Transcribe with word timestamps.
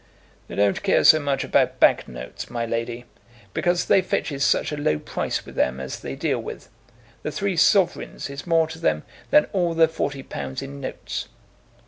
"They 0.47 0.55
don't 0.55 0.81
care 0.81 1.03
so 1.03 1.19
much 1.19 1.43
about 1.43 1.79
banknotes, 1.79 2.49
my 2.49 2.65
lady, 2.65 3.05
because 3.53 3.85
they 3.85 4.01
fetches 4.01 4.43
such 4.43 4.71
a 4.71 4.75
low 4.77 4.97
price 4.97 5.45
with 5.45 5.53
them 5.53 5.79
as 5.79 5.99
they 5.99 6.15
deal 6.15 6.39
with. 6.39 6.69
The 7.21 7.31
three 7.31 7.55
sovereigns 7.55 8.27
is 8.27 8.47
more 8.47 8.65
to 8.69 8.79
them 8.79 9.03
than 9.29 9.45
all 9.53 9.75
the 9.75 9.87
forty 9.87 10.23
pounds 10.23 10.63
in 10.63 10.79
notes." 10.81 11.27